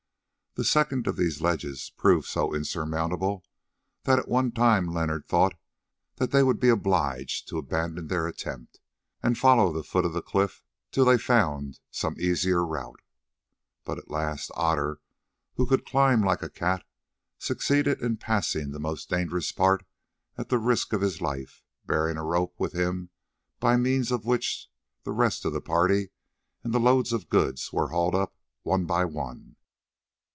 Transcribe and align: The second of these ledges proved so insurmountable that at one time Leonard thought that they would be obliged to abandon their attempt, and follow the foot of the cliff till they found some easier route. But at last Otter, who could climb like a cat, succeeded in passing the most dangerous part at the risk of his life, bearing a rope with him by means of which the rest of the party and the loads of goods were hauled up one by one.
The 0.55 0.65
second 0.65 1.07
of 1.07 1.15
these 1.15 1.39
ledges 1.39 1.93
proved 1.97 2.27
so 2.27 2.53
insurmountable 2.53 3.45
that 4.03 4.19
at 4.19 4.27
one 4.27 4.51
time 4.51 4.85
Leonard 4.93 5.25
thought 5.25 5.55
that 6.17 6.31
they 6.31 6.43
would 6.43 6.59
be 6.59 6.67
obliged 6.67 7.47
to 7.47 7.57
abandon 7.57 8.07
their 8.09 8.27
attempt, 8.27 8.81
and 9.23 9.37
follow 9.37 9.71
the 9.71 9.81
foot 9.81 10.03
of 10.03 10.11
the 10.11 10.21
cliff 10.21 10.61
till 10.91 11.05
they 11.05 11.17
found 11.17 11.79
some 11.89 12.19
easier 12.19 12.65
route. 12.65 13.01
But 13.85 13.97
at 13.97 14.11
last 14.11 14.51
Otter, 14.53 14.99
who 15.55 15.65
could 15.65 15.85
climb 15.85 16.21
like 16.21 16.41
a 16.43 16.49
cat, 16.49 16.83
succeeded 17.39 18.01
in 18.01 18.17
passing 18.17 18.71
the 18.71 18.79
most 18.79 19.09
dangerous 19.09 19.53
part 19.53 19.85
at 20.37 20.49
the 20.49 20.57
risk 20.59 20.91
of 20.91 20.99
his 20.99 21.21
life, 21.21 21.63
bearing 21.85 22.17
a 22.17 22.25
rope 22.25 22.55
with 22.59 22.73
him 22.73 23.09
by 23.61 23.77
means 23.77 24.11
of 24.11 24.25
which 24.25 24.69
the 25.03 25.13
rest 25.13 25.45
of 25.45 25.53
the 25.53 25.61
party 25.61 26.09
and 26.61 26.73
the 26.73 26.77
loads 26.79 27.13
of 27.13 27.29
goods 27.29 27.71
were 27.71 27.87
hauled 27.91 28.13
up 28.15 28.35
one 28.63 28.83
by 28.85 29.05
one. 29.05 29.55